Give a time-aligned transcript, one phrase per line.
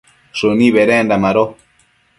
[0.39, 1.45] shëni bedenda mado